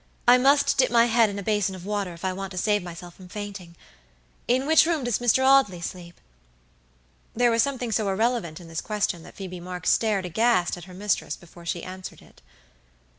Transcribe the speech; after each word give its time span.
I 0.27 0.39
must 0.39 0.79
dip 0.79 0.89
my 0.89 1.05
head 1.05 1.29
in 1.29 1.37
a 1.37 1.43
basin 1.43 1.75
of 1.75 1.85
water 1.85 2.15
if 2.15 2.25
I 2.25 2.33
want 2.33 2.49
to 2.53 2.57
save 2.57 2.81
myself 2.81 3.13
from 3.13 3.27
fainting. 3.29 3.75
In 4.47 4.65
which 4.65 4.87
room 4.87 5.03
does 5.03 5.19
Mr. 5.19 5.45
Audley 5.45 5.79
sleep?" 5.79 6.19
There 7.35 7.51
was 7.51 7.61
something 7.61 7.91
so 7.91 8.07
irrelevant 8.09 8.59
in 8.59 8.67
this 8.67 8.81
question 8.81 9.21
that 9.21 9.35
Phoebe 9.35 9.59
Marks 9.59 9.91
stared 9.91 10.25
aghast 10.25 10.75
at 10.75 10.85
her 10.85 10.95
mistress 10.95 11.35
before 11.35 11.67
she 11.67 11.83
answered 11.83 12.23
it. 12.23 12.41